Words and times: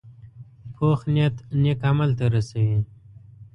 پوخ 0.75 0.99
نیت 1.13 1.35
نیک 1.61 1.79
عمل 1.89 2.09
ته 2.19 2.25
رسوي 2.33 2.79